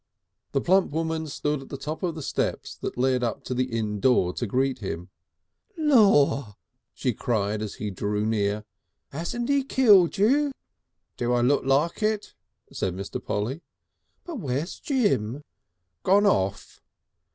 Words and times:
The 0.53 0.61
plump 0.61 0.89
woman 0.91 1.27
stood 1.27 1.61
at 1.61 1.69
the 1.69 1.77
top 1.77 2.01
of 2.01 2.15
the 2.15 2.23
steps 2.23 2.73
that 2.73 2.97
led 2.97 3.23
up 3.23 3.43
to 3.43 3.53
the 3.53 3.65
inn 3.65 3.99
door 3.99 4.33
to 4.33 4.47
greet 4.47 4.79
him. 4.79 5.09
"Law!" 5.77 6.57
she 6.95 7.13
cried 7.13 7.61
as 7.61 7.75
he 7.75 7.91
drew 7.91 8.25
near, 8.25 8.65
"'asn't 9.13 9.47
'e 9.51 9.63
killed 9.63 10.17
you?" 10.17 10.53
"Do 11.17 11.33
I 11.33 11.41
look 11.41 11.65
like 11.65 12.01
it?" 12.01 12.33
said 12.73 12.95
Mr. 12.95 13.23
Polly. 13.23 13.61
"But 14.25 14.39
where's 14.39 14.79
Jim?" 14.79 15.43
"Gone 16.01 16.25
off." 16.25 16.81